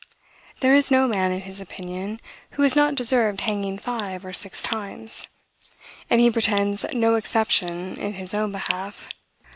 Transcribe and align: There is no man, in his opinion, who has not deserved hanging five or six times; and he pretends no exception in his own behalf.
There 0.61 0.73
is 0.73 0.89
no 0.89 1.07
man, 1.07 1.31
in 1.31 1.41
his 1.41 1.61
opinion, 1.61 2.19
who 2.57 2.63
has 2.63 2.75
not 2.75 2.95
deserved 2.95 3.41
hanging 3.41 3.77
five 3.77 4.25
or 4.25 4.33
six 4.33 4.63
times; 4.63 5.27
and 6.09 6.19
he 6.19 6.31
pretends 6.31 6.83
no 6.91 7.13
exception 7.13 7.97
in 7.97 8.13
his 8.13 8.33
own 8.33 8.51
behalf. 8.51 9.09